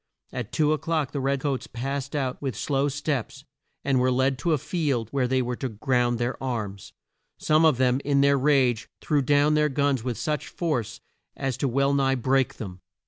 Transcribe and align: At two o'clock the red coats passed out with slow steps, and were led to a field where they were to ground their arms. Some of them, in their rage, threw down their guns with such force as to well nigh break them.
At 0.33 0.51
two 0.51 0.73
o'clock 0.73 1.11
the 1.11 1.19
red 1.19 1.41
coats 1.41 1.67
passed 1.67 2.15
out 2.15 2.41
with 2.41 2.55
slow 2.57 2.87
steps, 2.89 3.45
and 3.83 3.99
were 3.99 4.11
led 4.11 4.39
to 4.39 4.51
a 4.51 4.57
field 4.57 5.09
where 5.11 5.27
they 5.27 5.43
were 5.43 5.55
to 5.57 5.69
ground 5.69 6.17
their 6.17 6.41
arms. 6.41 6.91
Some 7.37 7.65
of 7.65 7.77
them, 7.77 8.01
in 8.03 8.21
their 8.21 8.39
rage, 8.39 8.89
threw 8.99 9.21
down 9.21 9.53
their 9.53 9.69
guns 9.69 10.03
with 10.03 10.17
such 10.17 10.47
force 10.47 11.01
as 11.37 11.55
to 11.57 11.67
well 11.67 11.93
nigh 11.93 12.15
break 12.15 12.55
them. 12.55 12.81